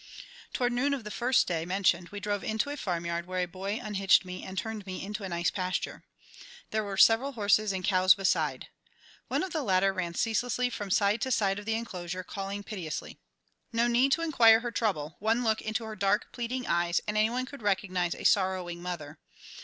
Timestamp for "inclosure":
11.75-12.23